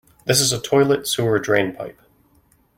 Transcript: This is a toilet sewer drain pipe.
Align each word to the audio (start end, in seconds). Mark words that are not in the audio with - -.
This 0.25 0.39
is 0.41 0.51
a 0.51 0.59
toilet 0.59 1.05
sewer 1.07 1.37
drain 1.37 1.75
pipe. 1.75 2.01